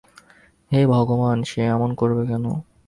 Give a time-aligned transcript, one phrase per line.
[0.71, 2.45] হে ভগবান- সে এমন করবে কেন?